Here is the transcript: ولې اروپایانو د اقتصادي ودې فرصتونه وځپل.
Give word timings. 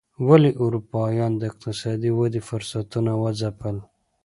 ولې 0.27 0.51
اروپایانو 0.63 1.39
د 1.41 1.43
اقتصادي 1.51 2.11
ودې 2.13 2.41
فرصتونه 2.49 3.11
وځپل. 3.23 3.75